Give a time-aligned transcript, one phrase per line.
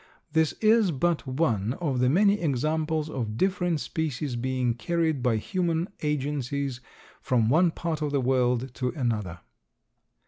[0.33, 5.89] This is but one of the many examples of different species being carried by human
[6.01, 6.81] agencies
[7.21, 9.41] from one part of the world to another.